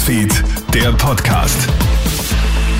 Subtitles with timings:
[0.00, 0.32] Newsfeed,
[0.72, 1.68] der Podcast.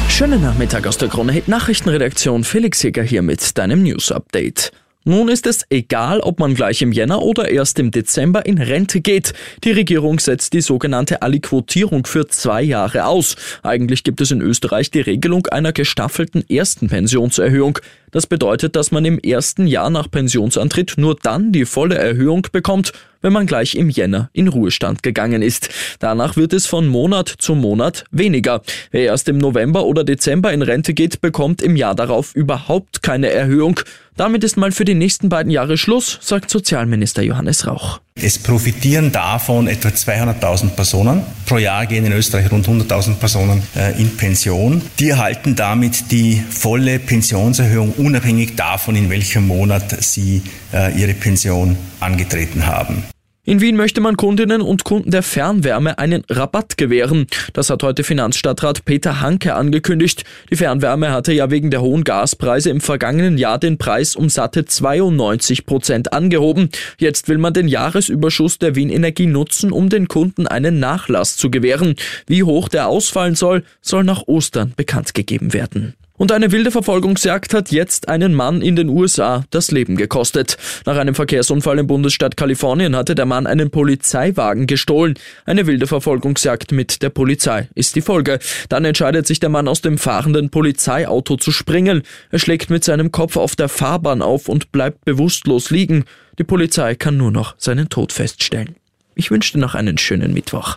[0.08, 2.44] Schönen Nachmittag aus der Krone Hit Nachrichtenredaktion.
[2.44, 4.72] Felix Jäger hier mit deinem News Update.
[5.04, 9.02] Nun ist es egal, ob man gleich im Jänner oder erst im Dezember in Rente
[9.02, 9.34] geht.
[9.64, 13.36] Die Regierung setzt die sogenannte Aliquotierung für zwei Jahre aus.
[13.62, 17.80] Eigentlich gibt es in Österreich die Regelung einer gestaffelten ersten Pensionserhöhung.
[18.12, 22.92] Das bedeutet, dass man im ersten Jahr nach Pensionsantritt nur dann die volle Erhöhung bekommt,
[23.22, 25.68] wenn man gleich im Jänner in Ruhestand gegangen ist.
[25.98, 28.62] Danach wird es von Monat zu Monat weniger.
[28.90, 33.30] Wer erst im November oder Dezember in Rente geht, bekommt im Jahr darauf überhaupt keine
[33.30, 33.80] Erhöhung.
[34.16, 38.00] Damit ist mal für die nächsten beiden Jahre Schluss, sagt Sozialminister Johannes Rauch.
[38.22, 41.22] Es profitieren davon etwa 200.000 Personen.
[41.46, 44.82] Pro Jahr gehen in Österreich rund 100.000 Personen äh, in Pension.
[44.98, 50.42] Die erhalten damit die volle Pensionserhöhung, unabhängig davon, in welchem Monat sie
[50.74, 53.04] äh, ihre Pension angetreten haben.
[53.42, 57.26] In Wien möchte man Kundinnen und Kunden der Fernwärme einen Rabatt gewähren.
[57.54, 60.24] Das hat heute Finanzstadtrat Peter Hanke angekündigt.
[60.50, 64.66] Die Fernwärme hatte ja wegen der hohen Gaspreise im vergangenen Jahr den Preis um satte
[64.66, 66.68] 92 Prozent angehoben.
[66.98, 71.50] Jetzt will man den Jahresüberschuss der Wien Energie nutzen, um den Kunden einen Nachlass zu
[71.50, 71.94] gewähren.
[72.26, 75.94] Wie hoch der ausfallen soll, soll nach Ostern bekannt gegeben werden.
[76.20, 80.58] Und eine wilde Verfolgungsjagd hat jetzt einen Mann in den USA das Leben gekostet.
[80.84, 85.14] Nach einem Verkehrsunfall im Bundesstaat Kalifornien hatte der Mann einen Polizeiwagen gestohlen.
[85.46, 88.38] Eine wilde Verfolgungsjagd mit der Polizei ist die Folge.
[88.68, 92.02] Dann entscheidet sich der Mann aus dem fahrenden Polizeiauto zu springen.
[92.30, 96.04] Er schlägt mit seinem Kopf auf der Fahrbahn auf und bleibt bewusstlos liegen.
[96.38, 98.76] Die Polizei kann nur noch seinen Tod feststellen.
[99.14, 100.76] Ich wünsche dir noch einen schönen Mittwoch.